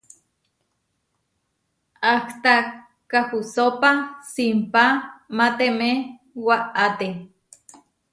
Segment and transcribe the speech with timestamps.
[2.13, 2.55] Ahtá
[3.11, 3.91] kahusópa
[4.33, 4.83] simpá
[5.37, 5.91] matemé
[6.45, 7.07] waʼáte.